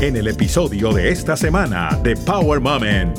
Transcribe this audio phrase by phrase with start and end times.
[0.00, 3.18] en el episodio de esta semana de Power Moment.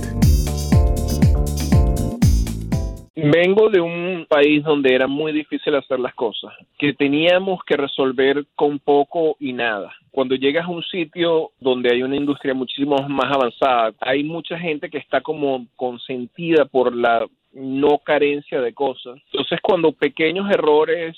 [3.15, 8.45] Vengo de un país donde era muy difícil hacer las cosas, que teníamos que resolver
[8.55, 9.91] con poco y nada.
[10.09, 14.89] Cuando llegas a un sitio donde hay una industria muchísimo más avanzada, hay mucha gente
[14.89, 19.19] que está como consentida por la no carencia de cosas.
[19.33, 21.17] Entonces, cuando pequeños errores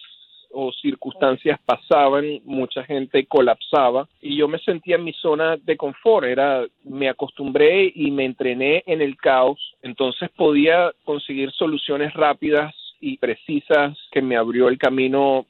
[0.54, 6.26] o circunstancias pasaban, mucha gente colapsaba y yo me sentía en mi zona de confort,
[6.26, 13.18] era me acostumbré y me entrené en el caos, entonces podía conseguir soluciones rápidas y
[13.18, 15.46] precisas que me abrió el camino.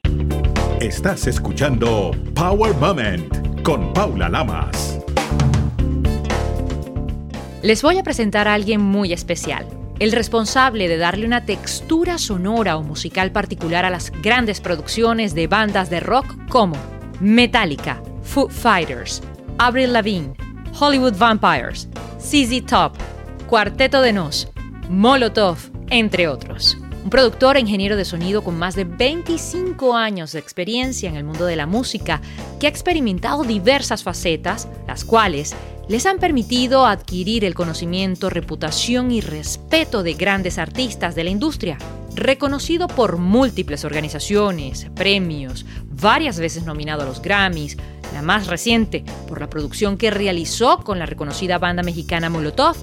[0.80, 4.98] Estás escuchando Power Moment con Paula Lamas.
[7.62, 12.76] Les voy a presentar a alguien muy especial el responsable de darle una textura sonora
[12.76, 16.74] o musical particular a las grandes producciones de bandas de rock como
[17.20, 19.22] Metallica, Foo Fighters,
[19.58, 20.34] Avril Lavigne,
[20.76, 21.88] Hollywood Vampires,
[22.18, 22.94] ZZ Top,
[23.46, 24.48] Cuarteto de Nos,
[24.88, 25.58] Molotov,
[25.90, 26.76] entre otros.
[27.04, 31.22] Un productor e ingeniero de sonido con más de 25 años de experiencia en el
[31.22, 32.20] mundo de la música
[32.58, 35.54] que ha experimentado diversas facetas, las cuales
[35.92, 41.76] les han permitido adquirir el conocimiento, reputación y respeto de grandes artistas de la industria,
[42.14, 47.76] reconocido por múltiples organizaciones, premios, varias veces nominado a los Grammys,
[48.14, 52.76] la más reciente por la producción que realizó con la reconocida banda mexicana Molotov,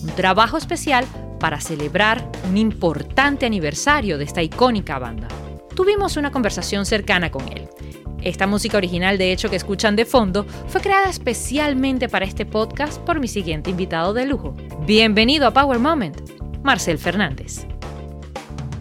[0.00, 1.04] un trabajo especial
[1.40, 5.26] para celebrar un importante aniversario de esta icónica banda.
[5.74, 7.68] Tuvimos una conversación cercana con él
[8.24, 13.04] esta música original, de hecho, que escuchan de fondo, fue creada especialmente para este podcast
[13.04, 14.54] por mi siguiente invitado de lujo.
[14.86, 16.16] Bienvenido a Power Moment,
[16.62, 17.66] Marcel Fernández.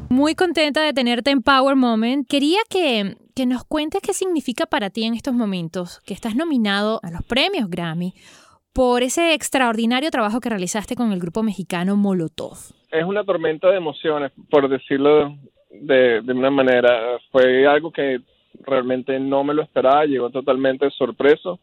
[0.10, 2.28] Muy contenta de tenerte en Power Moment.
[2.28, 7.00] Quería que, que nos cuentes qué significa para ti en estos momentos que estás nominado
[7.02, 8.14] a los premios Grammy
[8.74, 12.58] por ese extraordinario trabajo que realizaste con el grupo mexicano Molotov.
[12.92, 15.36] Es una tormenta de emociones, por decirlo
[15.70, 17.18] de, de, una manera.
[17.32, 18.20] Fue algo que
[18.66, 21.60] realmente no me lo esperaba, llegó totalmente sorpreso.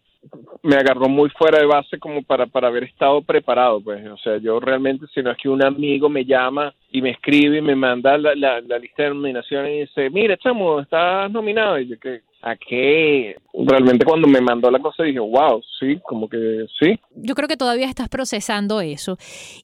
[0.63, 4.39] Me agarró muy fuera de base como para, para haber estado preparado, pues, o sea,
[4.39, 7.77] yo realmente, si no es que un amigo me llama y me escribe y me
[7.77, 12.23] manda la, la, lista de nominaciones y dice, mira, chamo, estás nominado, y yo que,
[12.43, 13.37] ¿a qué?
[13.53, 16.99] Realmente cuando me mandó la cosa dije, wow, sí, como que sí.
[17.15, 19.19] Yo creo que todavía estás procesando eso.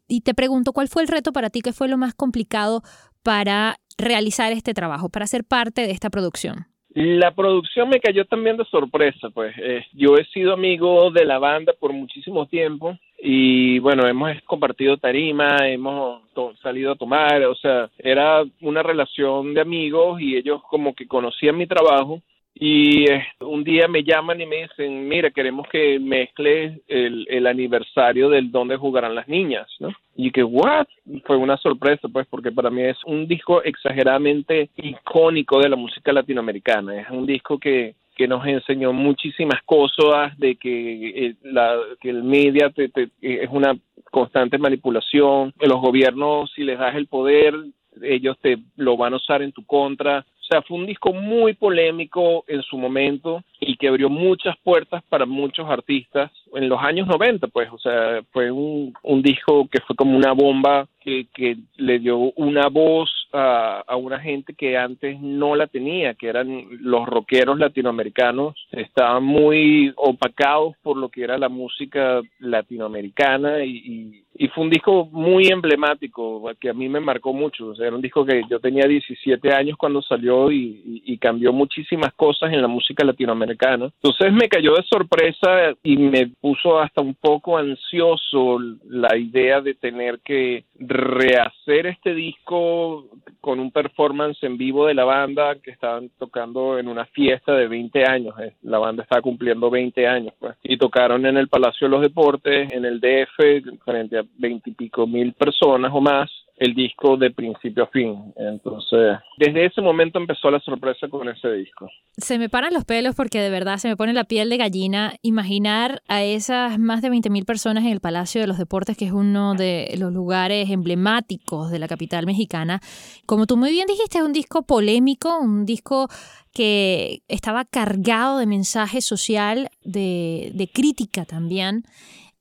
[0.06, 1.60] Y te pregunto, ¿cuál fue el reto para ti?
[1.60, 2.82] ¿Qué fue lo más complicado
[3.22, 6.66] para realizar este trabajo, para ser parte de esta producción?
[6.94, 9.53] La producción me cayó también de sorpresa, pues.
[9.59, 14.97] Eh, yo he sido amigo de la banda por muchísimo tiempo y bueno, hemos compartido
[14.97, 16.22] tarima, hemos
[16.62, 21.56] salido a tomar, o sea, era una relación de amigos y ellos como que conocían
[21.56, 22.22] mi trabajo
[22.54, 27.47] y eh, un día me llaman y me dicen, mira, queremos que mezcle el, el
[27.48, 29.92] aniversario del donde jugarán las niñas, ¿no?
[30.15, 30.87] Y que, ¿what?
[31.25, 36.12] Fue una sorpresa, pues, porque para mí es un disco exageradamente icónico de la música
[36.12, 37.00] latinoamericana.
[37.00, 42.22] Es un disco que, que nos enseñó muchísimas cosas de que, eh, la, que el
[42.22, 42.88] media te,
[43.20, 43.76] es una
[44.12, 45.53] constante manipulación.
[45.59, 47.53] Los gobiernos, si les das el poder,
[48.00, 50.25] ellos te lo van a usar en tu contra.
[50.44, 55.03] O sea, fue un disco muy polémico en su momento y que abrió muchas puertas
[55.09, 59.81] para muchos artistas en los años 90, pues, o sea, fue un, un disco que
[59.81, 64.76] fue como una bomba que, que le dio una voz a, a, una gente que
[64.76, 71.24] antes no la tenía, que eran los rockeros latinoamericanos, estaban muy opacados por lo que
[71.24, 77.00] era la música latinoamericana y, y, fue un disco muy emblemático que a mí me
[77.00, 81.02] marcó mucho, o sea, era un disco que yo tenía 17 años cuando salió y,
[81.04, 83.86] y cambió muchísimas cosas en la música latinoamericana.
[83.86, 88.58] Entonces me cayó de sorpresa y me puso hasta un poco ansioso
[88.88, 93.06] la idea de tener que rehacer este disco
[93.40, 97.68] con un performance en vivo de la banda que estaban tocando en una fiesta de
[97.68, 98.34] 20 años.
[98.40, 100.56] Eh, la banda estaba cumpliendo 20 años, pues.
[100.62, 104.75] Y tocaron en el Palacio de los Deportes, en el DF, frente a 20 y
[104.75, 108.32] pico mil personas o más el disco de principio a fin.
[108.36, 111.88] Entonces, desde ese momento empezó la sorpresa con ese disco.
[112.16, 115.14] Se me paran los pelos porque de verdad se me pone la piel de gallina
[115.22, 119.12] imaginar a esas más de 20.000 personas en el Palacio de los Deportes, que es
[119.12, 122.80] uno de los lugares emblemáticos de la capital mexicana.
[123.26, 126.08] Como tú muy bien dijiste, es un disco polémico, un disco
[126.52, 131.82] que estaba cargado de mensaje social, de, de crítica también.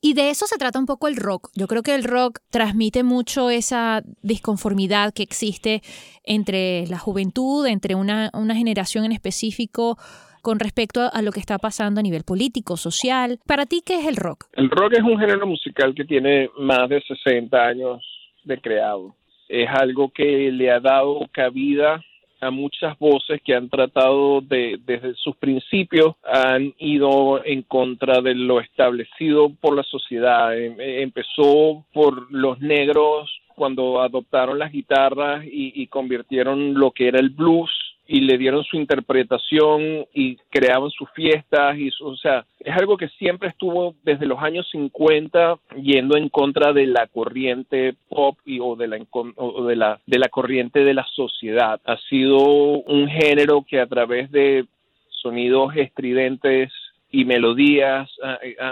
[0.06, 1.50] Y de eso se trata un poco el rock.
[1.56, 5.82] Yo creo que el rock transmite mucho esa disconformidad que existe
[6.26, 9.98] entre la juventud, entre una, generación en específico
[10.42, 13.40] con respecto a lo que está pasando a nivel político, social.
[13.48, 14.48] Para ti, ¿qué es el rock?
[14.52, 18.04] El rock es un género musical que tiene más de 60 años
[18.44, 19.16] de creado.
[19.48, 22.04] Es algo que le ha dado cabida
[22.44, 28.36] a muchas voces que han tratado de, desde sus principios, han ido en contra de
[28.36, 30.58] lo establecido por la sociedad.
[30.58, 37.30] Em, empezó por los negros cuando adoptaron las guitarras y, convirtieron lo que era el
[37.30, 37.70] blues
[38.08, 43.08] y le dieron su interpretación y creaban sus fiestas y o sea es algo que
[43.10, 48.76] siempre estuvo desde los años 50 yendo en contra de la corriente pop y, o
[48.76, 49.00] de la
[49.36, 51.80] o de la de la corriente de la sociedad.
[51.86, 54.66] Ha sido un género que a través de
[55.10, 56.72] sonidos estridentes
[57.14, 58.10] y melodías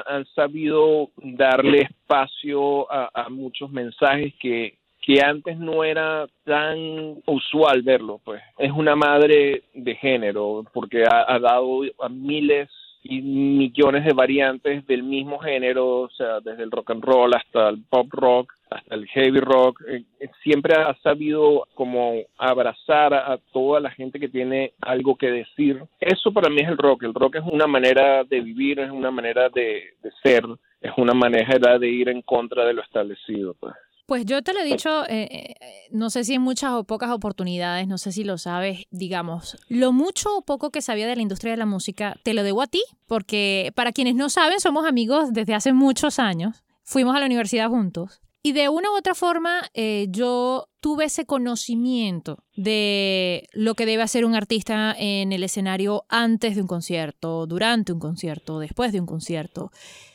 [0.07, 6.77] han sabido darle espacio a, muchos mensajes que, que antes no era tan
[7.25, 8.41] usual verlo, pues.
[8.57, 12.69] Es una madre de género, porque ha, dado a miles
[13.03, 17.69] y millones de variantes del mismo género, o sea, desde el rock and roll hasta
[17.69, 23.39] el pop rock, hasta el heavy rock, eh, eh, siempre ha sabido como abrazar a,
[23.51, 25.81] toda la gente que tiene algo que decir.
[25.99, 27.03] Eso para mí es el rock.
[27.03, 30.43] El rock es una manera de vivir, es una manera de, ser,
[30.79, 33.55] es una manera de ir en contra de lo establecido.
[33.59, 33.73] Pues.
[34.11, 35.55] Pues yo te lo he dicho, eh,
[35.89, 39.93] no sé si en muchas o pocas oportunidades, no sé si lo sabes, digamos, lo
[39.93, 42.67] mucho o poco que sabía de la industria de la música, te lo debo a
[42.67, 47.25] ti, porque para quienes no saben, somos amigos desde hace muchos años, fuimos a la
[47.25, 53.75] universidad juntos y de una u otra forma, eh, yo tuve ese conocimiento de lo
[53.75, 58.59] que debe hacer un artista en el escenario antes de un concierto, durante un concierto,
[58.59, 59.71] después de un concierto.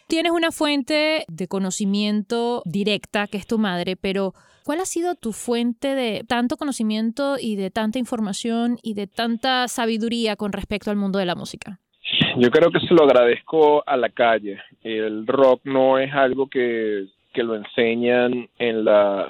[0.09, 5.33] Tienes una fuente de conocimiento directa, que es tu madre, pero ¿cuál ha sido tu
[5.33, 10.97] fuente de tanto conocimiento y de tanta información y de tanta sabiduría con respecto al
[10.97, 11.81] mundo de la música?
[12.39, 14.59] Yo creo que se lo agradezco a la calle.
[14.83, 19.29] El rock no es algo que que lo enseñan en las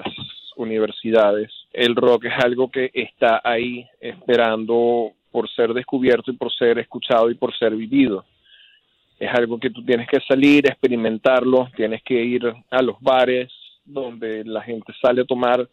[0.55, 1.51] universidades.
[1.73, 7.29] El rock es algo que está ahí esperando por ser descubierto y por ser escuchado
[7.29, 8.23] y por ser vivido.
[9.19, 13.51] Es algo que tú tienes que salir, experimentarlo, tienes que ir a los bares
[13.85, 15.67] donde la gente sale a tomar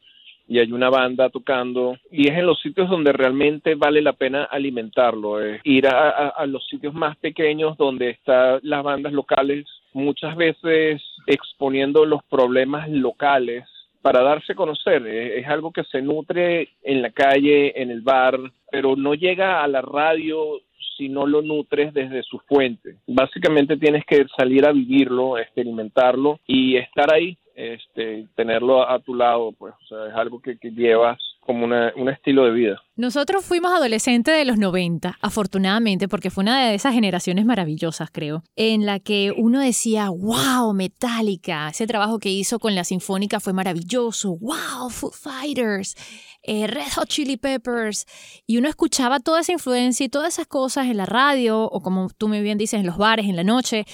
[0.46, 1.96] y hay una banda tocando.
[2.10, 6.46] Y es en los sitios donde realmente vale la pena alimentarlo, es ir a, a
[6.46, 13.64] los sitios más pequeños donde están las bandas locales muchas veces exponiendo los problemas locales
[14.04, 15.06] para darse a conocer.
[15.06, 18.38] Es, algo que se nutre en la calle, en el bar,
[18.70, 20.60] pero no llega a la radio
[20.98, 22.96] si no lo nutres desde su fuente.
[23.06, 29.52] Básicamente tienes que salir a vivirlo, experimentarlo y estar ahí, este, tenerlo a, tu lado,
[29.52, 32.82] pues, o sea, es algo que llevas como un estilo de vida.
[32.96, 38.44] Nosotros fuimos adolescentes de los 90, afortunadamente, porque fue una de esas generaciones maravillosas, creo,
[38.54, 43.52] en la que uno decía, wow, Metallica, ese trabajo que hizo con la Sinfónica fue
[43.52, 45.96] maravilloso, wow, Foo Fighters,
[46.42, 48.06] eh, Red Hot Chili Peppers,
[48.46, 52.08] y uno escuchaba toda esa influencia y todas esas cosas en la radio, o como
[52.16, 53.86] tú muy bien dices, en los bares, en la noche,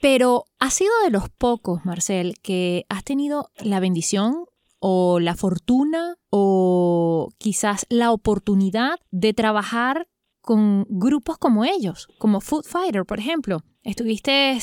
[0.00, 4.44] pero has sido de los pocos, Marcel, que has tenido la bendición
[4.86, 10.08] o la fortuna o quizás la oportunidad de trabajar
[10.42, 13.62] con grupos como ellos, como Food Fighter, por ejemplo.
[13.82, 14.58] Estuviste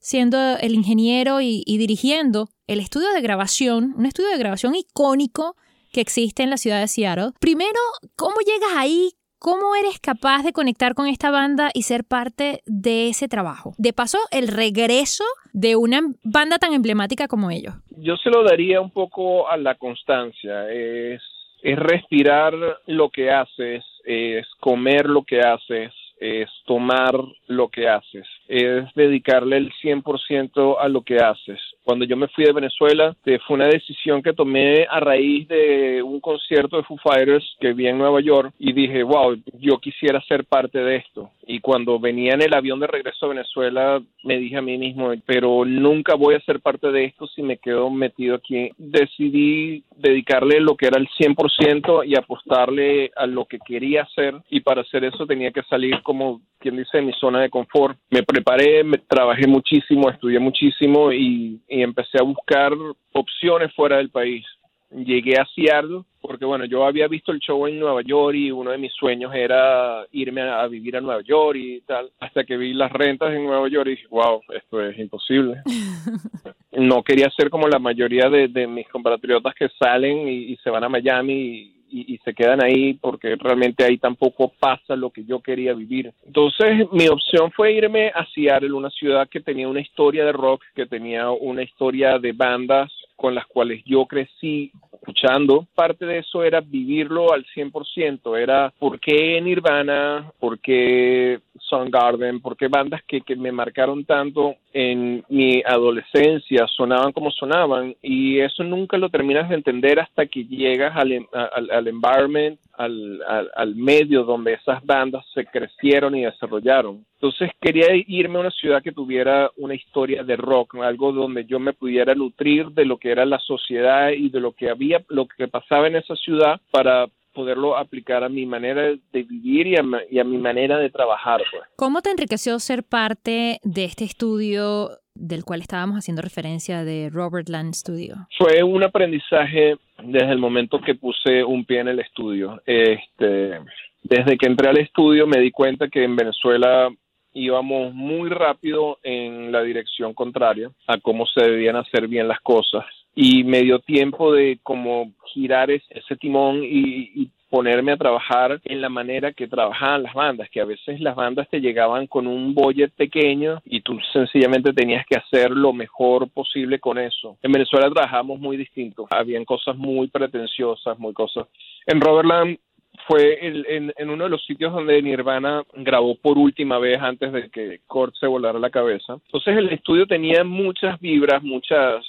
[0.00, 5.56] siendo el ingeniero y, dirigiendo el estudio de grabación, un estudio de grabación icónico
[5.92, 7.32] que existe en la ciudad de Seattle.
[7.38, 7.78] Primero,
[8.16, 9.10] ¿cómo llegas ahí?
[9.38, 13.74] ¿Cómo eres capaz de conectar con esta banda y ser parte de ese trabajo?
[13.76, 17.74] De paso, el regreso de una banda tan emblemática como ellos.
[17.98, 20.70] Yo se lo daría un poco a la constancia.
[20.70, 21.20] Es,
[21.62, 22.54] es respirar
[22.86, 27.14] lo que haces, es comer lo que haces, es tomar
[27.46, 31.60] lo que haces, es dedicarle el 100% a lo que haces.
[31.84, 33.14] Cuando yo me fui de Venezuela,
[33.46, 37.86] fue una decisión que tomé a raíz de un concierto de Foo Fighters que vi
[37.86, 41.30] en Nueva York y dije, wow, yo quisiera ser parte de esto.
[41.48, 45.12] Y cuando venía en el avión de regreso a Venezuela, me dije a mí mismo,
[45.24, 48.70] pero nunca voy a ser parte de esto si me quedo metido aquí.
[48.76, 54.60] Decidí dedicarle lo que era el 100% y apostarle a lo que quería hacer y
[54.60, 57.96] para hacer eso tenía que salir como quien dice mi zona de confort.
[58.10, 62.72] Me preparé, me trabajé muchísimo, estudié muchísimo y empecé a buscar
[63.12, 64.44] opciones fuera del país
[64.90, 68.72] llegué a Seattle porque bueno, yo había visto el show en Nueva York y uno
[68.72, 72.74] de mis sueños era irme a, vivir a Nueva York y tal, hasta que vi
[72.74, 75.62] las rentas en Nueva York y dije, wow, esto es imposible.
[76.72, 80.88] no quería ser como la mayoría de, mis compatriotas que salen y, se van a
[80.88, 85.74] Miami y, y, se quedan ahí porque realmente ahí tampoco pasa lo que yo quería
[85.74, 86.12] vivir.
[86.26, 90.64] Entonces mi opción fue irme a Seattle, una ciudad que tenía una historia de rock,
[90.74, 95.66] que tenía una historia de bandas con las cuales yo crecí escuchando.
[95.74, 102.56] Parte de eso era vivirlo al 100%, era por qué Nirvana, por qué Soundgarden, por
[102.56, 108.62] qué bandas que, que me marcaron tanto en mi adolescencia sonaban como sonaban y eso
[108.62, 113.22] nunca lo terminas de entender hasta que llegas al, al, al environment, al,
[113.56, 117.06] al, medio donde esas bandas se crecieron y desarrollaron.
[117.14, 121.58] Entonces quería irme a una ciudad que tuviera una historia de rock, algo donde yo
[121.58, 125.26] me pudiera nutrir de lo que era la sociedad y de lo que había, lo
[125.26, 127.06] que pasaba en esa ciudad para
[127.36, 131.42] poderlo aplicar a mi manera de vivir y a, mi manera de trabajar.
[131.50, 131.62] Pues.
[131.76, 137.48] ¿Cómo te enriqueció ser parte de este estudio del cual estábamos haciendo referencia de Robert
[137.50, 138.16] Land Studio?
[138.38, 142.62] Fue un aprendizaje desde el momento que puse un pie en el estudio.
[142.64, 143.60] Este,
[144.02, 146.88] desde que entré al estudio me di cuenta que en Venezuela
[147.34, 152.84] íbamos muy rápido en la dirección contraria a cómo se debían hacer bien las cosas
[153.18, 158.88] y me dio tiempo de como girar ese timón y, ponerme a trabajar en la
[158.88, 162.92] manera que trabajaban las bandas, que a veces las bandas te llegaban con un budget
[162.94, 167.38] pequeño y tú sencillamente tenías que hacer lo mejor posible con eso.
[167.42, 171.46] En Venezuela trabajamos muy distinto, habían cosas muy pretenciosas, muy cosas.
[171.86, 172.58] En Robertland
[173.06, 177.48] fue en, en, uno de los sitios donde Nirvana grabó por última vez antes de
[177.48, 179.18] que Kurt se volara la cabeza.
[179.24, 182.04] Entonces el estudio tenía muchas vibras, muchas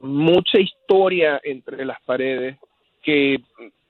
[0.00, 2.56] mucha historia entre las paredes
[3.02, 3.40] que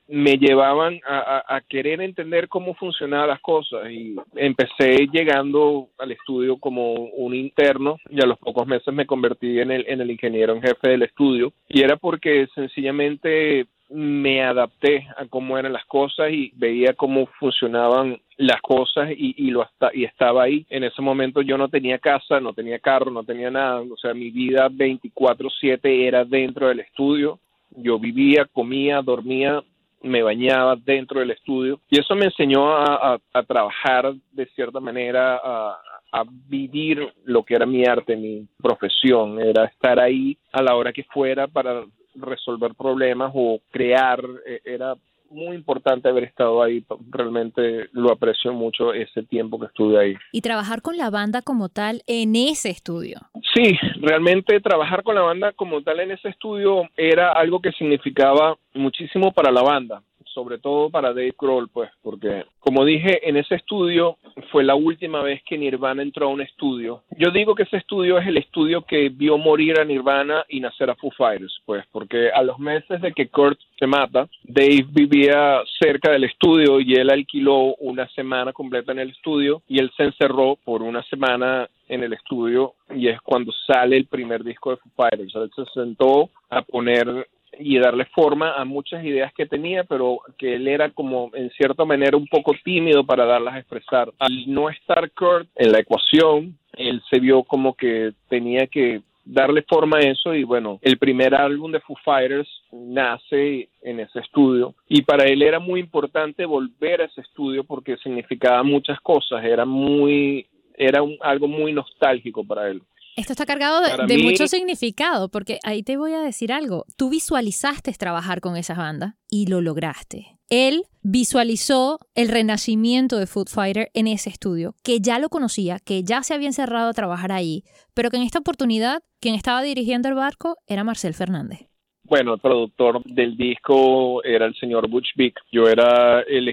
[0.06, 3.90] me llevaban a, querer entender cómo funcionaban las cosas.
[3.90, 9.60] Y empecé llegando al estudio como un interno y a los pocos meses me convertí
[9.60, 11.52] en el, en el ingeniero en jefe del estudio.
[11.68, 18.20] Y era porque sencillamente me adapté a cómo eran las cosas y veía cómo funcionaban
[18.36, 20.66] las cosas y, y lo hasta, y estaba ahí.
[20.70, 24.14] En ese momento yo no tenía casa, no tenía carro, no tenía nada, o sea,
[24.14, 27.38] mi vida 24/7 era dentro del estudio.
[27.76, 29.62] Yo vivía, comía, dormía,
[30.02, 35.40] me bañaba dentro del estudio y eso me enseñó a, a, trabajar de cierta manera,
[35.42, 35.78] a,
[36.12, 40.92] a vivir lo que era mi arte, mi profesión, era estar ahí a la hora
[40.92, 41.84] que fuera para
[42.14, 44.94] resolver problemas o crear, eh, era
[45.30, 46.84] muy importante haber estado ahí.
[47.10, 50.14] Realmente lo aprecio mucho ese tiempo que estuve ahí.
[50.32, 53.20] Y trabajar con la banda como tal en ese estudio.
[53.54, 58.56] Sí, realmente trabajar con la banda como tal en ese estudio era algo que significaba
[58.74, 60.02] muchísimo para la banda
[60.34, 64.16] sobre todo para Dave Grohl, pues, porque como dije, en ese estudio
[64.50, 67.02] fue la última vez que Nirvana entró a un estudio.
[67.18, 70.88] Yo digo que ese estudio es el estudio que vio morir a Nirvana y nacer
[70.88, 75.60] a Foo Fighters, pues, porque a los meses de que Kurt se mata, Dave vivía
[75.78, 80.04] cerca del estudio y él alquiló una semana completa en el estudio y él se
[80.04, 84.76] encerró por una semana en el estudio y es cuando sale el primer disco de
[84.78, 85.34] Foo Fighters.
[85.34, 90.54] Él se sentó a poner y darle forma a muchas ideas que tenía, pero que
[90.54, 94.12] él era como en cierta manera un poco tímido para darlas a expresar.
[94.18, 99.62] Al no estar Kurt en la ecuación, él se vio como que tenía que darle
[99.62, 104.74] forma a eso y bueno, el primer álbum de Foo Fighters nace en ese estudio
[104.86, 109.64] y para él era muy importante volver a ese estudio porque significaba muchas cosas, era
[109.64, 110.46] muy
[110.76, 112.82] era algo muy nostálgico para él.
[113.16, 116.84] Esto está cargado de, mucho significado, porque ahí te voy a decir algo.
[116.96, 120.38] Tú visualizaste trabajar con esas bandas y lo lograste.
[120.50, 126.02] Él visualizó el renacimiento de Food Fighter en ese estudio, que ya lo conocía, que
[126.02, 127.62] ya se había encerrado a trabajar ahí,
[127.94, 131.68] pero que en esta oportunidad quien estaba dirigiendo el barco era Marcel Fernández.
[132.02, 135.40] Bueno, el productor del disco era el señor Butch Vick.
[135.50, 136.48] Yo era el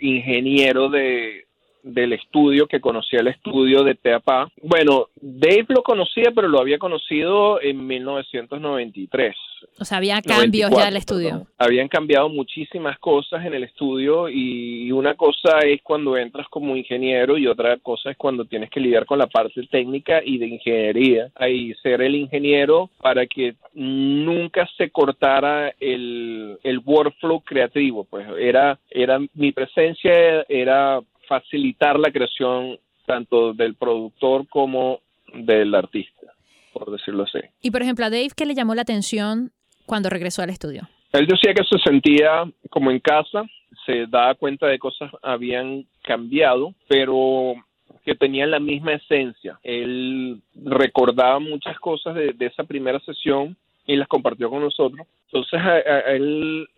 [0.00, 1.49] ingeniero de,
[1.82, 4.50] del estudio, que conocía el estudio de Teapa.
[4.62, 9.36] Bueno, Dave lo conocía, pero lo había conocido en 1993.
[9.78, 11.46] O sea, había cambios ya en el estudio.
[11.58, 17.36] Habían cambiado muchísimas cosas en el estudio y una cosa es cuando entras como ingeniero
[17.36, 21.30] y otra cosa es cuando tienes que lidiar con la parte técnica y de ingeniería.
[21.34, 28.78] Ahí ser el ingeniero para que nunca se cortara el, el workflow creativo, pues era,
[28.90, 35.00] era mi presencia era facilitar la creación tanto del productor como
[35.32, 36.34] del artista,
[36.72, 37.38] por decirlo así.
[37.62, 39.52] Y por ejemplo, a Dave, ¿qué le llamó la atención
[39.86, 40.88] cuando regresó al estudio?
[41.12, 43.44] Él decía que se sentía como en casa,
[43.86, 47.54] se daba cuenta de cosas habían cambiado, pero
[48.04, 49.60] que tenían la misma esencia.
[49.62, 53.56] Él recordaba muchas cosas de, de esa primera sesión
[53.86, 55.06] y las compartió con nosotros.
[55.26, 55.60] Entonces,
[56.08, 56.68] él,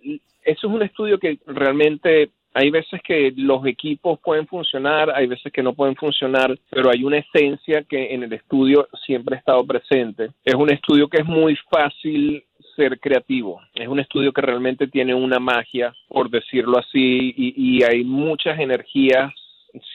[0.44, 5.52] eso es un estudio que realmente hay veces que los equipos pueden funcionar, hay veces
[5.52, 9.64] que no pueden funcionar, pero hay una esencia que en el estudio siempre ha estado
[9.64, 10.30] presente.
[10.44, 12.44] Es un estudio que es muy fácil
[12.76, 13.61] ser creativo.
[13.75, 19.32] Es un estudio que realmente tiene una magia, por decirlo así, y, hay muchas energías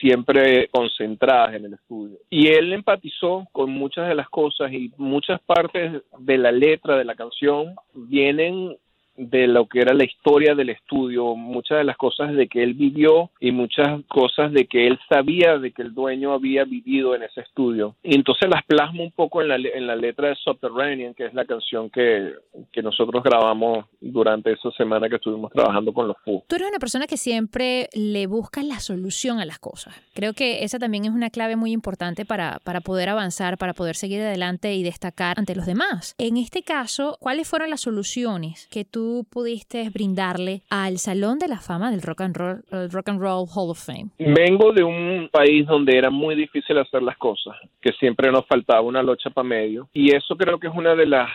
[0.00, 2.18] siempre concentradas en el estudio.
[2.30, 7.04] Y él empatizó con muchas de las cosas y muchas partes de la letra de
[7.04, 8.76] la canción vienen
[9.18, 12.74] de lo que era la historia del estudio, muchas de las cosas de que él
[12.74, 17.24] vivió y muchas cosas de que él sabía de que el dueño había vivido en
[17.24, 17.96] ese estudio.
[18.02, 21.34] Y entonces las plasma un poco en la, en la letra de Subterranean, que es
[21.34, 22.32] la canción que,
[22.72, 26.44] que nosotros grabamos durante esa semana que estuvimos trabajando con los Foo.
[26.46, 30.00] Tú eres una persona que siempre le busca la solución a las cosas.
[30.14, 33.96] Creo que esa también es una clave muy importante para, para poder avanzar, para poder
[33.96, 36.14] seguir adelante y destacar ante los demás.
[36.18, 41.58] En este caso, ¿cuáles fueron las soluciones que tú pudiste brindarle al Salón de la
[41.58, 44.10] Fama del Rock and Roll, Rock and Roll Hall of Fame?
[44.18, 48.80] Vengo de un país donde era muy difícil hacer las cosas, que siempre nos faltaba
[48.82, 51.30] una locha para medio, y eso creo que es una de las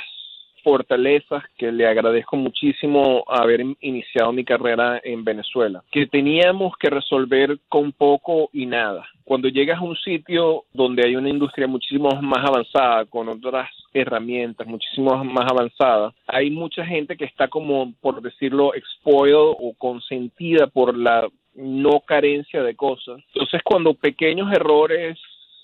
[0.64, 7.60] fortalezas que le agradezco muchísimo haber iniciado mi carrera en Venezuela, que teníamos que resolver
[7.70, 9.06] con poco y nada.
[9.24, 14.68] Cuando llegas a un sitio donde hay una industria muchísimo más avanzada, con otras herramientas
[14.68, 20.98] muchísimo más avanzadas, hay mucha gente que está como, por decirlo, spoiled o consentida por
[20.98, 23.22] la no carencia de cosas.
[23.34, 25.18] Entonces, cuando pequeños errores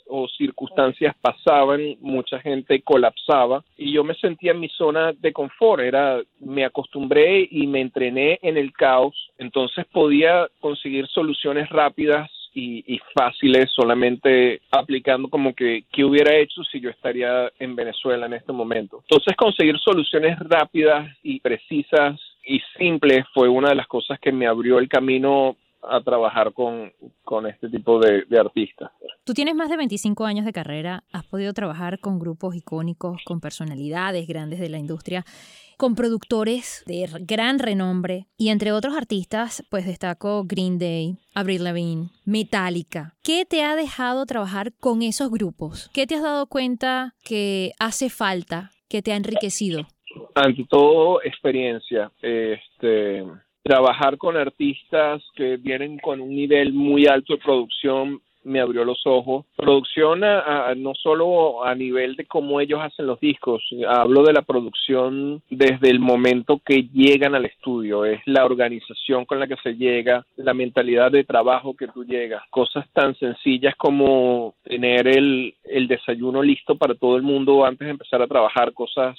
[0.09, 5.81] o circunstancias pasaban, mucha gente colapsaba y yo me sentía en mi zona de confort,
[5.81, 12.99] era me acostumbré y me entrené en el caos, entonces podía conseguir soluciones rápidas y,
[13.13, 18.51] fáciles solamente aplicando como que qué hubiera hecho si yo estaría en Venezuela en este
[18.51, 19.01] momento.
[19.01, 24.47] Entonces conseguir soluciones rápidas y precisas y simples fue una de las cosas que me
[24.47, 26.91] abrió el camino a trabajar con,
[27.23, 28.91] con este tipo de, de, artistas.
[29.23, 33.39] Tú tienes más de 25 años de carrera, has podido trabajar con grupos icónicos, con
[33.39, 35.25] personalidades grandes de la industria,
[35.77, 42.09] con productores de gran renombre y entre otros artistas, pues destaco Green Day, Avril Lavigne,
[42.25, 43.15] Metallica.
[43.23, 45.89] ¿Qué te ha dejado trabajar con esos grupos?
[45.93, 49.87] ¿Qué te has dado cuenta que hace falta, que te ha enriquecido?
[50.35, 52.11] Ante todo, experiencia.
[52.21, 53.23] Este
[53.63, 59.01] trabajar con artistas que vienen con un nivel muy alto de producción me abrió los
[59.05, 59.45] ojos.
[59.55, 65.41] Producción no solo a nivel de cómo ellos hacen los discos, hablo de la producción
[65.49, 70.25] desde el momento que llegan al estudio, es la organización con la que se llega,
[70.37, 76.41] la mentalidad de trabajo que tú llegas, cosas tan sencillas como tener el, el desayuno
[76.41, 79.17] listo para todo el mundo antes de empezar a trabajar, cosas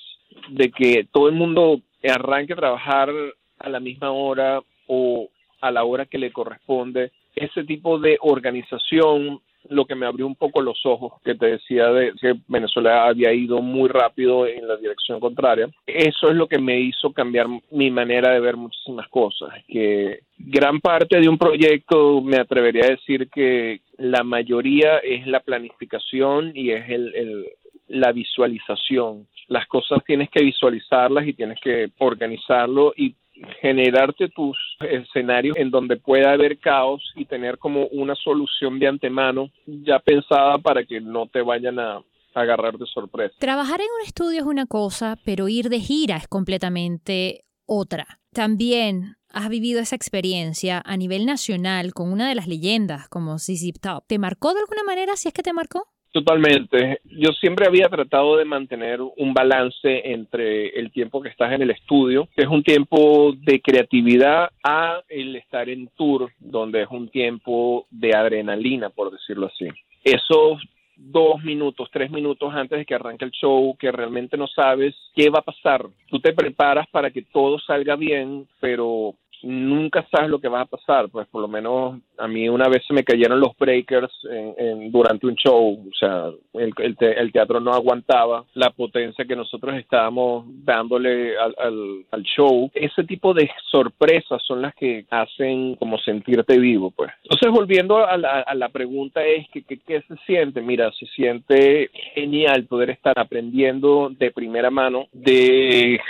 [0.49, 3.11] de que todo el mundo arranque a trabajar
[3.61, 5.29] a la misma hora o
[5.61, 7.13] a la hora que le corresponde.
[7.35, 11.89] Ese tipo de organización lo que me abrió un poco los ojos, que te decía
[11.89, 15.69] de que Venezuela había ido muy rápido en la dirección contraria.
[15.87, 20.81] Eso es lo que me hizo cambiar mi manera de ver muchísimas cosas, que gran
[20.81, 26.71] parte de un proyecto me atrevería a decir que la mayoría es la planificación y
[26.71, 27.45] es el
[27.91, 29.27] la visualización.
[29.49, 33.15] Las cosas tienes que visualizarlas y tienes que organizarlo y
[33.61, 39.51] generarte tus escenarios en donde pueda haber caos y tener como una solución de antemano
[39.67, 42.03] ya pensada para que no te vayan a
[42.35, 43.35] agarrar de sorpresa.
[43.39, 48.07] Trabajar en un estudio es una cosa, pero ir de gira es completamente otra.
[48.33, 53.81] También has vivido esa experiencia a nivel nacional con una de las leyendas como ZZ
[53.81, 54.05] Top.
[54.07, 55.89] ¿Te marcó de alguna manera si es que te marcó?
[56.13, 57.01] Totalmente.
[57.05, 61.71] Yo siempre había tratado de mantener un balance entre el tiempo que estás en el
[61.71, 67.09] estudio, que es un tiempo de creatividad, a el estar en tour, donde es un
[67.09, 69.69] tiempo de adrenalina, por decirlo así.
[70.03, 70.61] Esos
[70.97, 75.31] dos minutos, tres minutos antes de que arranque el show, que realmente no sabes qué
[75.31, 75.87] va a pasar.
[76.09, 80.67] Tú te preparas para que todo salga bien, pero nunca sabes lo que va a
[80.67, 84.91] pasar, pues por lo menos a mí una vez se me cayeron los breakers en,
[84.91, 90.45] durante un show, o sea, el, el, teatro no aguantaba la potencia que nosotros estábamos
[90.65, 91.55] dándole al,
[92.11, 92.71] al, show.
[92.75, 97.11] Ese tipo de sorpresas son las que hacen como sentirte vivo, pues.
[97.23, 100.61] Entonces, volviendo a la, a la pregunta es que, ¿qué se siente?
[100.61, 106.01] Mira, se siente genial poder estar aprendiendo de primera mano de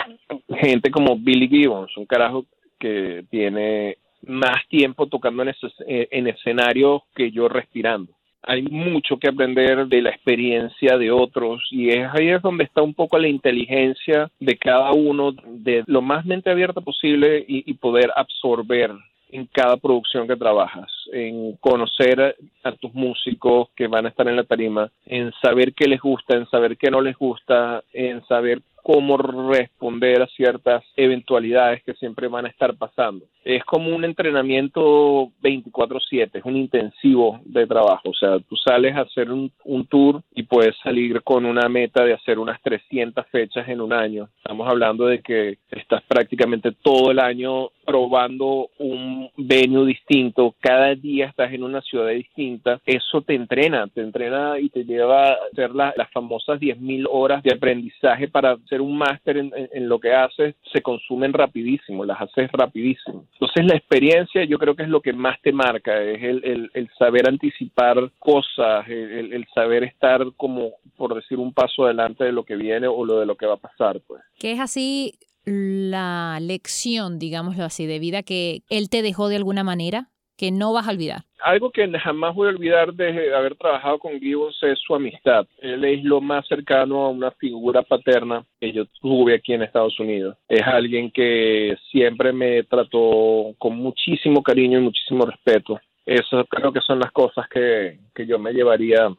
[0.59, 2.45] gente como Billy Gibbons, un carajo
[2.81, 8.13] que tiene más tiempo tocando en, ese, en escenario que yo respirando.
[8.43, 12.83] hay mucho que aprender de la experiencia de otros y es ahí es donde está
[12.83, 17.75] un poco la inteligencia de cada uno de lo más mente abierta posible y, y
[17.75, 18.91] poder absorber
[19.33, 24.37] en cada producción que trabajas, en conocer a, tus músicos que van a estar en
[24.37, 28.61] la tarima, en saber qué les gusta, en saber qué no les gusta, en saber
[28.83, 33.27] cómo responder a ciertas eventualidades que siempre van a estar pasando.
[33.45, 39.01] Es como un entrenamiento 24/7, es un intensivo de trabajo, o sea, tú sales a
[39.01, 39.51] hacer un,
[39.89, 44.29] tour y puedes salir con una meta de hacer unas 300 fechas en un año.
[44.37, 51.27] Estamos hablando de que estás prácticamente todo el año probando un venue distinto, cada día
[51.27, 55.75] estás en una ciudad distinta, eso te entrena, te entrena y te lleva a hacer
[55.75, 60.81] las famosas 10.000 horas de aprendizaje para hacer un máster en, lo que haces, se
[60.81, 63.27] consumen rapidísimo, las haces rapidísimo.
[63.33, 67.29] Entonces la experiencia yo creo que es lo que más te marca, es el, saber
[67.29, 72.55] anticipar cosas, el, el, saber estar como, por decir, un paso adelante de lo que
[72.55, 74.01] viene o lo de lo que va a pasar.
[74.07, 74.23] pues.
[74.39, 79.65] Que es así la lección, digámoslo así, de vida que él te dejó de alguna
[79.65, 81.21] manera, que no vas a olvidar?
[81.43, 85.47] Algo que jamás voy a olvidar de haber trabajado con Gibbons es su amistad.
[85.59, 90.01] Él es lo más cercano a una figura paterna que yo tuve aquí en Estados
[90.01, 90.39] Unidos.
[90.49, 95.79] Es alguien que siempre me trató con muchísimo cariño y muchísimo respeto.
[96.07, 99.15] Eso creo que son las cosas que, que yo me llevaría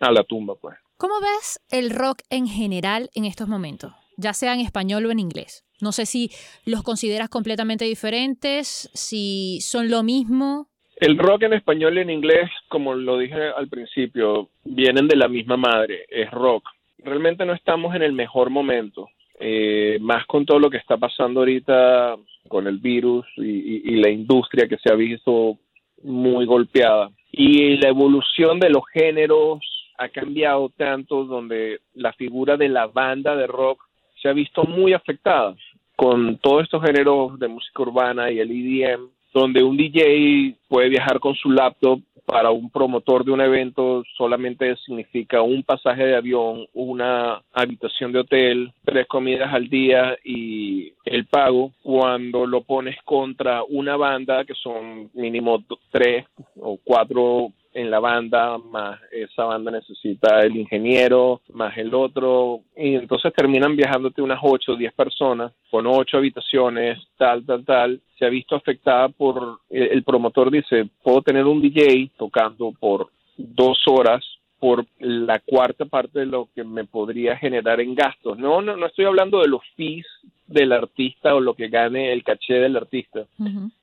[0.00, 0.76] a la tumba, pues.
[0.98, 3.92] ¿Cómo ves el rock en general en estos momentos?
[4.20, 5.64] ya sea en español o en inglés.
[5.82, 6.30] No sé si
[6.64, 10.68] los consideras completamente diferentes, si son lo mismo.
[10.96, 15.28] El rock en español y en inglés, como lo dije al principio, vienen de la
[15.28, 16.68] misma madre, es rock.
[16.98, 21.40] Realmente no estamos en el mejor momento, eh, más con todo lo que está pasando
[21.40, 22.16] ahorita
[22.48, 25.56] con el virus y la industria que se ha visto
[26.02, 27.10] muy golpeada.
[27.32, 29.60] Y la evolución de los géneros
[29.98, 33.82] ha cambiado tanto donde la figura de la banda de rock
[34.20, 35.54] se ha visto muy afectada
[36.00, 41.20] con todos estos géneros de música urbana y el EDM, donde un DJ puede viajar
[41.20, 46.64] con su laptop para un promotor de un evento solamente significa un pasaje de avión,
[46.72, 51.72] una habitación de hotel, tres comidas al día y el pago.
[51.82, 56.24] Cuando lo pones contra una banda que son mínimo tres
[56.58, 62.94] o cuatro en la banda, más esa banda necesita el ingeniero, más el otro, y
[62.94, 68.00] entonces terminan viajándote unas 8 o 10 personas con ocho habitaciones, tal, tal, tal.
[68.18, 73.78] Se ha visto afectada por, el promotor dice, puedo tener un DJ tocando por dos
[73.86, 74.22] horas
[74.60, 78.38] por la cuarta parte de lo que me podría generar en gastos.
[78.38, 80.06] No, no, no estoy hablando de los fees
[80.46, 83.24] del artista o lo que gane el caché del artista.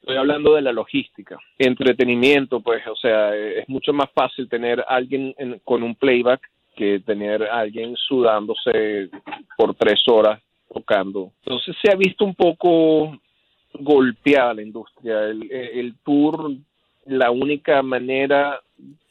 [0.01, 5.33] Estoy hablando de la logística, entretenimiento, pues, o sea, es mucho más fácil tener alguien
[5.63, 6.41] con un playback
[6.75, 9.09] que tener alguien sudándose
[9.57, 10.39] por tres horas
[10.71, 11.31] tocando.
[11.43, 13.17] Entonces se ha visto un poco
[13.79, 15.23] golpeada la industria.
[15.23, 16.51] El, el tour,
[17.05, 18.61] la única manera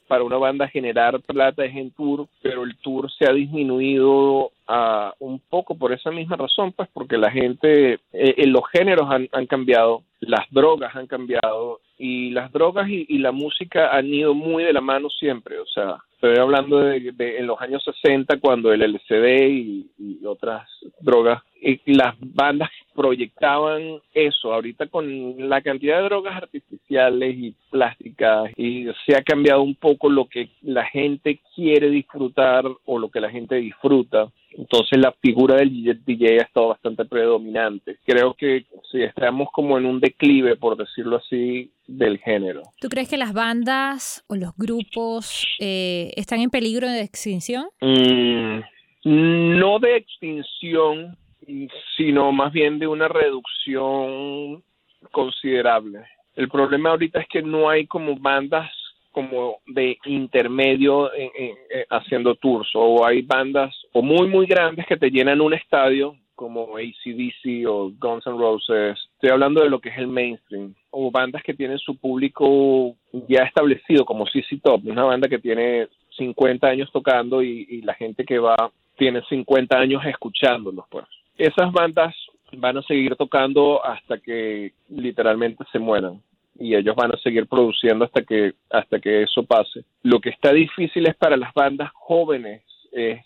[0.06, 5.14] para una banda generar plata es en tour, pero el tour se ha disminuido a
[5.18, 9.28] un poco por esa misma razón, pues porque la gente, eh, en los géneros han,
[9.32, 14.34] han, cambiado, las drogas han cambiado y las drogas y, y, la música han ido
[14.34, 18.72] muy de la mano siempre, o sea, estoy hablando de, en los años 60 cuando
[18.72, 20.68] el LCD y, y otras
[21.00, 24.52] drogas, y las bandas proyectaban eso.
[24.52, 30.08] Ahorita con la cantidad de drogas artificiales y plásticas y se ha cambiado un poco
[30.08, 34.28] lo que la gente quiere disfrutar o lo que la gente disfruta.
[34.52, 37.98] Entonces la figura del DJ ha estado bastante predominante.
[38.06, 42.62] Creo que sí, estamos como en un declive, por decirlo así, del género.
[42.80, 47.66] ¿Tú crees que las bandas o los grupos eh, están en peligro de extinción?
[47.80, 48.60] Mm,
[49.04, 51.16] no de extinción,
[51.96, 54.62] sino más bien de una reducción
[55.12, 56.00] considerable.
[56.34, 58.70] El problema ahorita es que no hay como bandas
[59.12, 61.10] como de intermedio
[61.88, 66.76] haciendo tours o hay bandas o muy muy grandes que te llenan un estadio como
[66.76, 68.96] ACDC o Guns N' Roses.
[69.14, 70.74] Estoy hablando de lo que es el mainstream.
[70.90, 72.94] O bandas que tienen su público
[73.28, 77.94] ya establecido, como CC Top, una banda que tiene 50 años tocando y, y la
[77.94, 81.04] gente que va tiene 50 años escuchándolos, pues
[81.36, 82.14] esas bandas
[82.52, 86.22] van a seguir tocando hasta que literalmente se mueran
[86.58, 89.84] y ellos van a seguir produciendo hasta que hasta que eso pase.
[90.02, 93.20] Lo que está difícil es para las bandas jóvenes es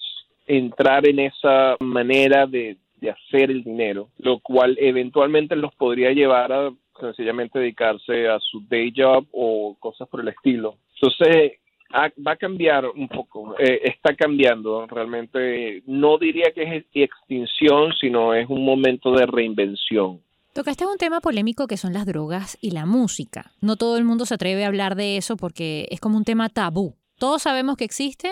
[0.47, 6.53] entrar en esa manera de, de hacer el dinero, lo cual eventualmente los podría llevar
[6.53, 10.77] a sencillamente dedicarse a su day job o cosas por el estilo.
[10.95, 11.53] Entonces,
[11.95, 15.83] va a cambiar un poco, eh, está cambiando realmente.
[15.87, 20.21] No diría que es extinción, sino es un momento de reinvención.
[20.53, 23.53] Tocaste un tema polémico que son las drogas y la música.
[23.61, 26.49] No todo el mundo se atreve a hablar de eso porque es como un tema
[26.49, 26.97] tabú.
[27.19, 28.31] Todos sabemos que existe,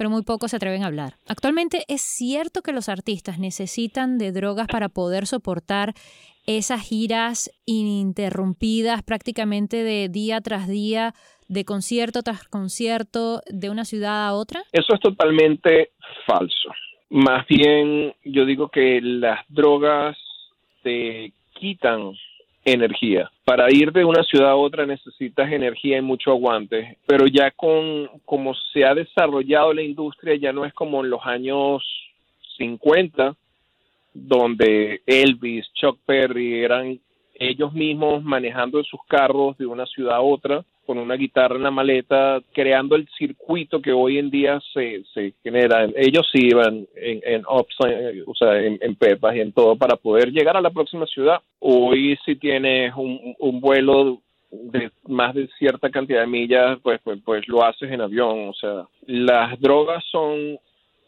[0.00, 1.16] pero muy pocos se atreven a hablar.
[1.28, 5.92] Actualmente es cierto que los artistas necesitan de drogas para poder soportar
[6.46, 11.12] esas giras ininterrumpidas prácticamente de día tras día,
[11.48, 14.62] de concierto tras concierto, de una ciudad a otra?
[14.72, 15.90] Eso es totalmente
[16.26, 16.70] falso.
[17.10, 20.16] Más bien, yo digo que las drogas
[20.82, 22.12] te quitan
[22.64, 23.30] energía.
[23.44, 28.08] Para ir de una ciudad a otra necesitas energía y mucho aguante, pero ya con
[28.24, 31.82] como se ha desarrollado la industria ya no es como en los años
[32.58, 33.34] 50
[34.12, 37.00] donde Elvis, Chuck Perry eran
[37.34, 41.70] ellos mismos manejando sus carros de una ciudad a otra con una guitarra en la
[41.70, 45.88] maleta, creando el circuito que hoy en día se, se genera.
[45.96, 47.64] Ellos sí iban en, en o
[48.34, 51.40] sea, en, pepas y en todo para poder llegar a la próxima ciudad.
[51.58, 57.20] Hoy si tienes un, un vuelo de más de cierta cantidad de millas, pues, pues,
[57.24, 58.48] pues lo haces en avión.
[58.48, 60.58] O sea, las drogas son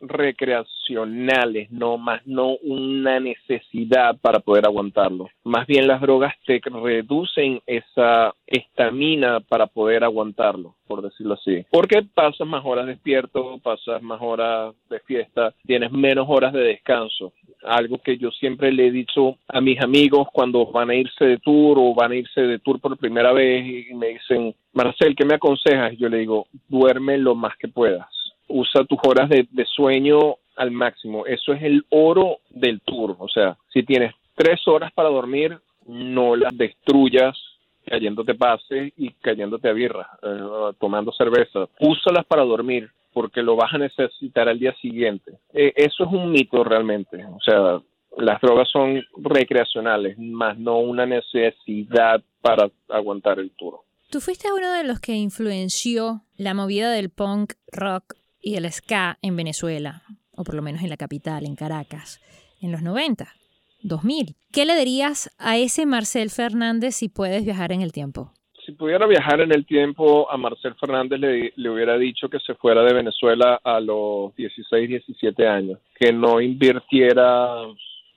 [0.03, 5.29] recreacionales, no más no una necesidad para poder aguantarlo.
[5.45, 11.65] Más bien las drogas te reducen esa estamina para poder aguantarlo, por decirlo así.
[11.71, 17.33] Porque pasas más horas despierto, pasas más horas de fiesta, tienes menos horas de descanso.
[17.65, 21.39] Algo que yo siempre le he dicho a mis amigos cuando van a irse de
[21.39, 25.25] tour o van a irse de tour por primera vez y me dicen, Marcel, ¿qué
[25.25, 25.97] me aconsejas?
[25.97, 28.22] Yo le digo, duerme lo más que puedas
[28.53, 31.27] usa tus horas de, sueño al máximo.
[31.27, 33.17] Eso es el oro del tour.
[33.19, 37.37] O sea, si tienes tres horas para dormir, no las destruyas
[37.85, 41.67] cayéndote pase y cayéndote a birra, eh, tomando cerveza.
[41.81, 45.33] Úsalas para dormir porque lo vas a necesitar al día siguiente.
[45.53, 47.25] Eh, eso es un mito realmente.
[47.25, 47.81] O sea,
[48.17, 53.81] las drogas son recreacionales, más no una necesidad para aguantar el tour.
[54.11, 59.19] Tú fuiste uno de los que influenció la movida del punk rock y el ska
[59.23, 60.03] en Venezuela,
[60.37, 62.21] o por lo menos en la capital, en Caracas,
[62.61, 63.29] en los 90,
[63.83, 64.35] 2000.
[64.53, 68.33] ¿Qué le dirías a ese Marcel Fernández si puedes viajar en el tiempo?
[68.67, 72.55] Si pudiera viajar en el tiempo, a Marcel Fernández le, le hubiera dicho que se
[72.55, 77.65] fuera de Venezuela a los 16, 17 años, que no invirtiera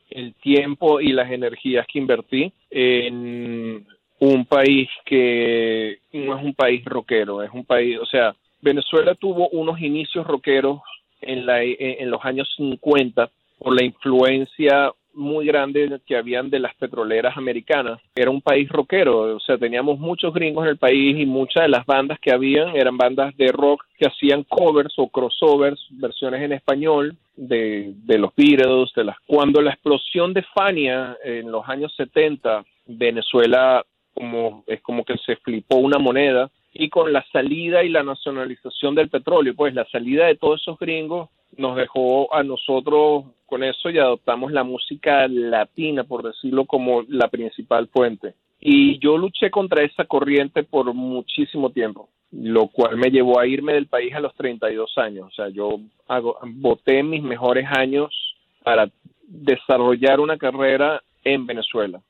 [0.09, 3.87] el tiempo y las energías que invertí en
[4.19, 8.35] un país que no es un país rockero, es un país, o sea,
[8.65, 10.81] Venezuela tuvo unos inicios rockeros
[11.21, 16.75] en, la, en los años 50 por la influencia muy grande que habían de las
[16.75, 18.01] petroleras americanas.
[18.15, 21.69] Era un país rockero, o sea, teníamos muchos gringos en el país y muchas de
[21.69, 26.53] las bandas que habían eran bandas de rock que hacían covers o crossovers, versiones en
[26.53, 31.93] español de, de los Beatles, de las cuando la explosión de Fania en los años
[31.95, 37.89] 70, Venezuela como es como que se flipó una moneda y con la salida y
[37.89, 43.23] la nacionalización del petróleo, pues la salida de todos esos gringos nos dejó a nosotros
[43.45, 48.33] con eso y adoptamos la música latina, por decirlo como la principal fuente.
[48.59, 53.73] Y yo luché contra esa corriente por muchísimo tiempo, lo cual me llevó a irme
[53.73, 55.27] del país a los 32 años.
[55.27, 58.13] O sea, yo hago, voté mis mejores años
[58.63, 58.89] para
[59.25, 62.01] desarrollar una carrera en Venezuela.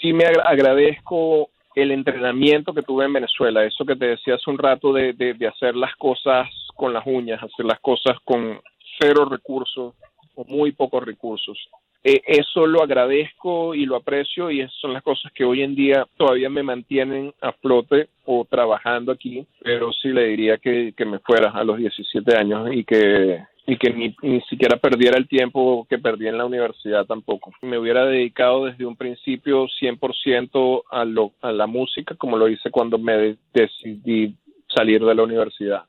[0.00, 4.58] Sí me agradezco el entrenamiento que tuve en Venezuela, eso que te decía hace un
[4.58, 8.60] rato de, de, hacer las cosas con las uñas, hacer las cosas con
[8.98, 9.94] cero recursos
[10.34, 11.58] o muy pocos recursos.
[12.02, 15.74] Eh, eso lo agradezco y lo aprecio y esas son las cosas que hoy en
[15.74, 21.04] día todavía me mantienen a flote o trabajando aquí, pero sí le diría que, que
[21.06, 25.26] me fuera a los 17 años y que y que ni, ni siquiera perdiera el
[25.26, 27.52] tiempo que perdí en la universidad tampoco.
[27.62, 32.70] Me hubiera dedicado desde un principio 100% a, lo, a la música, como lo hice
[32.70, 34.36] cuando me decidí
[34.68, 35.84] salir de la universidad.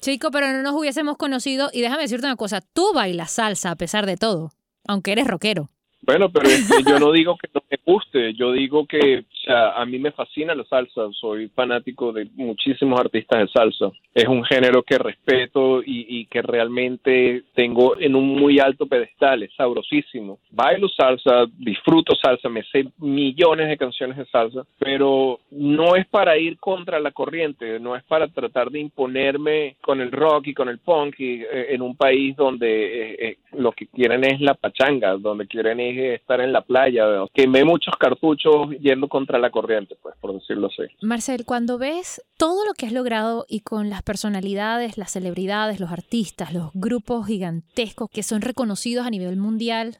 [0.00, 3.76] Chico, pero no nos hubiésemos conocido y déjame decirte una cosa, tú bailas salsa a
[3.76, 4.50] pesar de todo,
[4.88, 5.68] aunque eres rockero.
[6.02, 6.48] Bueno, pero
[6.88, 10.64] yo no digo que no me guste, yo digo que a mí me fascina la
[10.64, 13.90] salsa, soy fanático de muchísimos artistas de salsa.
[14.14, 19.54] Es un género que respeto y, que realmente tengo en un muy alto pedestal, es
[19.54, 20.38] sabrosísimo.
[20.50, 26.36] Bailo salsa, disfruto salsa, me sé millones de canciones de salsa, pero no es para
[26.36, 30.68] ir contra la corriente, no es para tratar de imponerme con el rock y con
[30.68, 35.16] el punk eh, en un país donde eh, eh, lo que quieren es la pachanga,
[35.16, 37.06] donde quieren es estar en la playa.
[37.32, 40.82] Quemé muchos cartuchos yendo contra la corriente, pues, por decirlo así.
[41.02, 45.92] Marcel, cuando ves todo lo que has logrado y con las personalidades, las celebridades, los
[45.92, 49.98] artistas, los grupos gigantescos que son reconocidos a nivel mundial,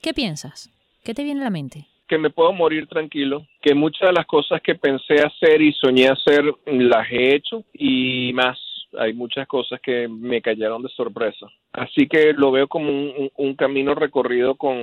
[0.00, 0.70] ¿qué piensas?
[1.04, 1.86] ¿Qué te viene a la mente?
[2.08, 6.08] que me puedo morir tranquilo, que muchas de las cosas que pensé hacer y soñé
[6.08, 8.58] hacer las he hecho y más
[8.98, 11.46] hay muchas cosas que me cayeron de sorpresa.
[11.72, 12.90] Así que lo veo como
[13.36, 14.76] un, camino recorrido con,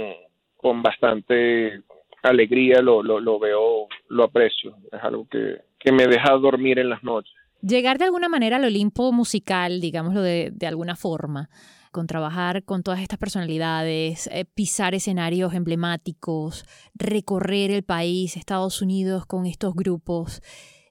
[0.58, 1.82] con bastante
[2.24, 4.76] alegría, lo, lo, lo, veo, lo aprecio.
[4.92, 7.34] Es algo que, que me deja dormir en las noches.
[7.62, 11.50] Llegar de alguna manera al Olimpo musical, digámoslo de, de alguna forma,
[11.92, 16.64] con trabajar con todas estas personalidades, eh, pisar escenarios emblemáticos,
[16.96, 20.42] recorrer el país, Estados Unidos con estos grupos.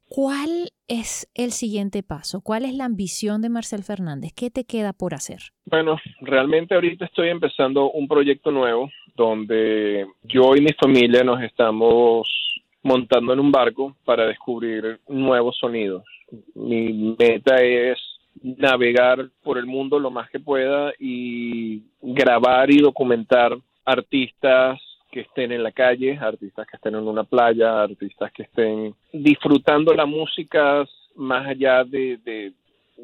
[0.08, 2.40] ¿Cuál es el siguiente paso?
[2.40, 4.32] ¿Cuál es la ambición de Marcel Fernández?
[4.34, 5.38] ¿Qué te queda por hacer?
[5.66, 8.88] Bueno, realmente ahorita estoy empezando un proyecto nuevo
[9.18, 12.28] donde yo y mi familia nos estamos
[12.83, 16.04] montando en un barco para descubrir nuevos sonidos.
[16.54, 17.98] Mi meta es
[18.42, 25.50] navegar por el mundo lo más que pueda y grabar y documentar artistas que estén
[25.50, 30.87] en la calle, artistas que estén en una playa, artistas que estén disfrutando la música
[31.16, 32.52] más allá de, de,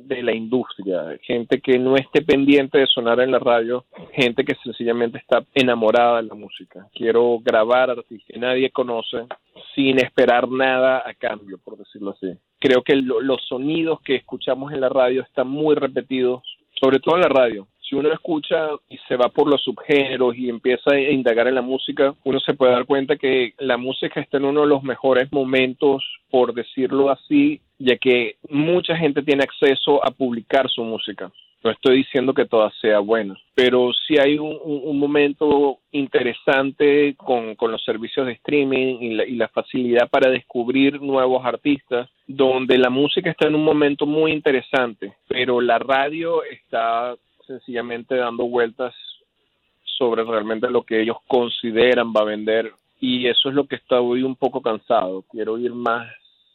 [0.09, 5.19] la industria, gente que no esté pendiente de sonar en la radio, gente que sencillamente
[5.19, 6.89] está enamorada de la música.
[6.93, 9.27] Quiero grabar artistas que nadie conoce
[9.75, 12.37] sin esperar nada a cambio, por decirlo así.
[12.59, 16.43] Creo que los sonidos que escuchamos en la radio están muy repetidos,
[16.81, 20.49] sobre todo en la radio si uno escucha y se va por los subgéneros y
[20.49, 24.39] empieza a indagar en la música, uno se puede dar cuenta que la música está
[24.39, 30.05] en uno de los mejores momentos, por decirlo así, ya que mucha gente tiene acceso
[30.05, 31.31] a publicar su música.
[31.63, 37.83] No estoy diciendo que toda sea buena, pero sí hay un, momento interesante con, los
[37.83, 43.31] servicios de streaming y la, y la facilidad para descubrir nuevos artistas, donde la música
[43.31, 48.95] está en un momento muy interesante, pero la radio está sencillamente dando vueltas
[49.85, 54.23] sobre realmente lo que ellos consideran va a vender y eso es lo que estoy
[54.23, 55.25] un poco cansado.
[55.31, 56.07] Quiero ir más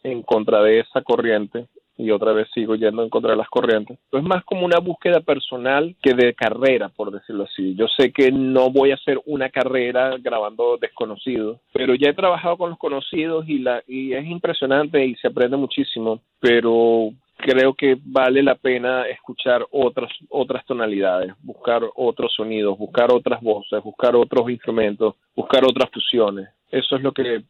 [0.04, 1.67] en contra de esa corriente
[1.99, 3.99] y otra vez sigo yendo en contra de las corrientes.
[4.12, 7.75] Es más como una búsqueda personal que de carrera, por decirlo así.
[7.75, 12.58] Yo sé que no voy a hacer una carrera grabando desconocidos, pero ya he trabajado
[12.58, 17.97] con los conocidos y, la, y es impresionante y se aprende muchísimo, pero creo que
[18.04, 24.49] vale la pena escuchar otras otras tonalidades, buscar otros sonidos, buscar otras voces, buscar otros
[24.49, 26.49] instrumentos, buscar otras fusiones.
[26.69, 27.43] Eso es lo que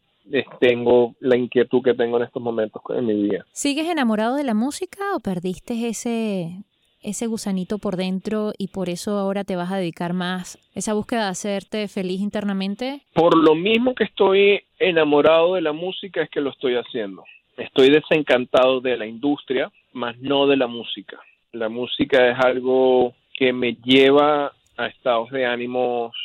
[0.59, 3.45] tengo, la inquietud que tengo en estos momentos en mi vida.
[3.51, 6.63] ¿Sigues enamorado de la música o perdiste ese
[7.01, 11.23] ese gusanito por dentro y por eso ahora te vas a dedicar más esa búsqueda
[11.23, 13.01] de hacerte feliz internamente?
[13.13, 17.23] Por lo mismo que estoy enamorado de la música es que lo estoy haciendo.
[17.59, 21.19] Estoy desencantado de la industria, más no de la música.
[21.51, 26.15] La música es algo que me lleva a estados de ánimos,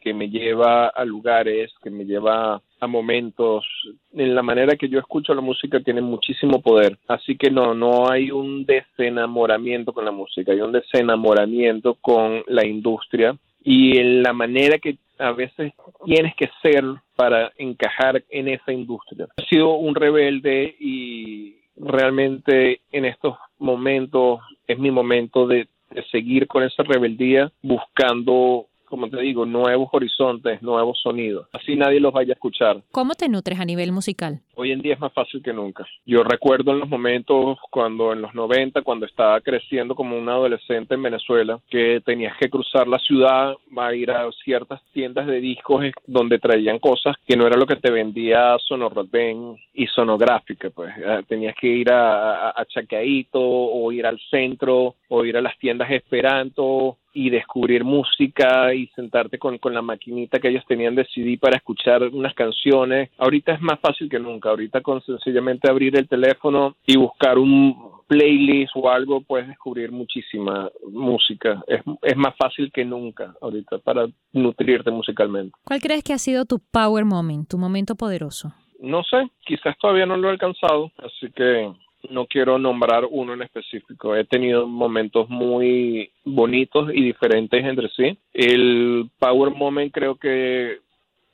[0.00, 3.66] que me lleva a lugares, que me lleva a momentos.
[4.12, 6.96] En la manera que yo escucho la música tiene muchísimo poder.
[7.08, 12.64] Así que no, no hay un desenamoramiento con la música, hay un desenamoramiento con la
[12.64, 15.72] industria y en la manera que a veces
[16.04, 16.84] tienes que ser
[17.16, 19.28] para encajar en esa industria.
[19.36, 25.68] He sido un rebelde y realmente en estos momentos es mi momento de,
[26.10, 31.48] seguir con esa rebeldía buscando como te digo, nuevos horizontes, nuevos sonidos.
[31.52, 32.80] Así nadie los vaya a escuchar.
[32.92, 34.38] ¿Cómo te nutres a nivel musical?
[34.54, 35.84] Hoy en día es más fácil que nunca.
[36.06, 40.94] Yo recuerdo en los momentos cuando en los 90, cuando estaba creciendo como un adolescente
[40.94, 45.84] en Venezuela, que tenías que cruzar la ciudad, a ir a ciertas tiendas de discos
[46.06, 51.22] donde traían cosas que no era lo que te vendía Sonorratben y Sonográfica, pues eh,
[51.26, 55.58] tenías que ir a, a, a Chacaito o ir al centro o ir a las
[55.58, 61.06] tiendas Esperanto y descubrir música y sentarte con, con la maquinita que ellos tenían de
[61.06, 63.10] CD para escuchar unas canciones.
[63.18, 64.50] Ahorita es más fácil que nunca.
[64.50, 70.70] Ahorita con sencillamente abrir el teléfono y buscar un playlist o algo puedes descubrir muchísima
[70.90, 71.62] música.
[71.66, 75.56] Es, es más fácil que nunca ahorita para nutrirte musicalmente.
[75.64, 78.52] ¿Cuál crees que ha sido tu power moment, tu momento poderoso?
[78.80, 81.72] No sé, quizás todavía no lo he alcanzado, así que
[82.10, 84.14] no quiero nombrar uno en específico.
[84.14, 88.18] He tenido momentos muy bonitos y diferentes entre sí.
[88.32, 90.78] El Power Moment creo que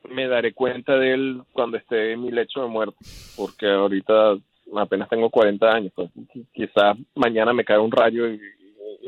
[0.09, 2.97] me daré cuenta de él cuando esté en mi lecho de muerte,
[3.37, 4.37] porque ahorita
[4.77, 6.11] apenas tengo 40 años, pues
[6.53, 8.41] quizás mañana me cae un rayo y,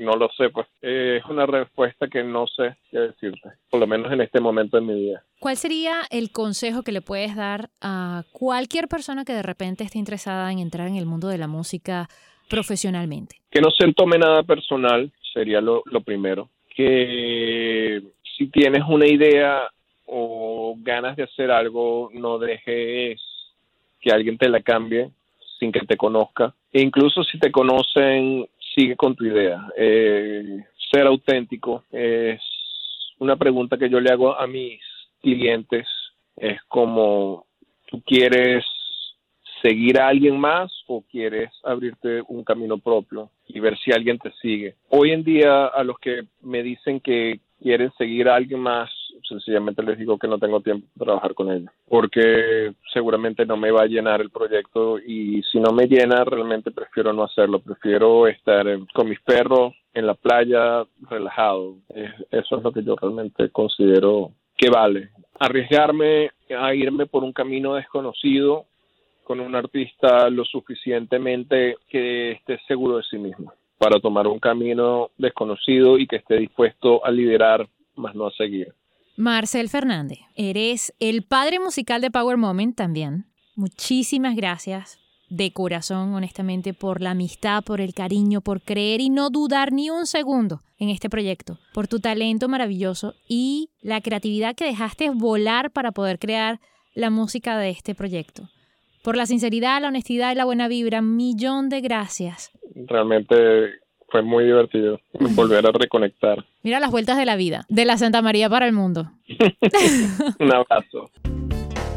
[0.02, 3.86] no lo sé, pues eh, es una respuesta que no sé qué decirte, por lo
[3.86, 5.24] menos en este momento de mi vida.
[5.40, 9.98] ¿Cuál sería el consejo que le puedes dar a cualquier persona que de repente esté
[9.98, 12.08] interesada en entrar en el mundo de la música
[12.48, 13.36] profesionalmente?
[13.50, 16.48] Que no se tome nada personal, sería lo, lo primero.
[16.74, 18.02] Que
[18.36, 19.68] si tienes una idea
[20.06, 23.20] o ganas de hacer algo, no dejes
[24.00, 25.10] que alguien te la cambie
[25.58, 26.54] sin que te conozca.
[26.72, 29.68] E incluso si te conocen, sigue con tu idea.
[29.76, 32.40] Eh, ser auténtico es
[33.18, 34.80] una pregunta que yo le hago a mis
[35.20, 35.86] clientes.
[36.36, 37.46] Es como,
[37.86, 38.64] ¿tú quieres
[39.62, 44.32] seguir a alguien más o quieres abrirte un camino propio y ver si alguien te
[44.42, 44.74] sigue?
[44.88, 48.90] Hoy en día a los que me dicen que quieren seguir a alguien más,
[49.28, 53.70] sencillamente les digo que no tengo tiempo para trabajar con ellos, porque seguramente no me
[53.70, 58.26] va a llenar el proyecto y si no me llena realmente prefiero no hacerlo, prefiero
[58.26, 61.76] estar con mis perros en la playa relajado.
[62.30, 65.10] eso es lo que yo realmente considero que vale.
[65.38, 68.66] Arriesgarme a irme por un camino desconocido
[69.24, 75.10] con un artista lo suficientemente que esté seguro de sí mismo para tomar un camino
[75.18, 78.72] desconocido y que esté dispuesto a liderar, más no a seguir.
[79.16, 83.26] Marcel Fernández, eres el padre musical de Power Moment también.
[83.54, 84.98] Muchísimas gracias
[85.28, 89.90] de corazón, honestamente, por la amistad, por el cariño, por creer y no dudar ni
[89.90, 95.70] un segundo en este proyecto, por tu talento maravilloso y la creatividad que dejaste volar
[95.70, 96.60] para poder crear
[96.94, 98.48] la música de este proyecto.
[99.02, 103.81] Por la sinceridad, la honestidad y la buena vibra, millón de gracias realmente
[104.12, 105.00] fue muy divertido
[105.34, 106.44] volver a reconectar.
[106.62, 109.10] Mira las vueltas de la vida, de la Santa María para el mundo.
[110.38, 111.10] Un abrazo.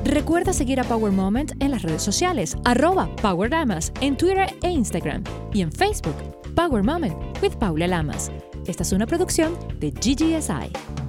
[0.06, 4.70] Recuerda seguir a Power Moment en las redes sociales, arroba Power Lamas, en Twitter e
[4.70, 6.16] Instagram, y en Facebook,
[6.56, 8.32] Power Moment with Paula Lamas.
[8.68, 11.05] Esta es una producción de GGSI.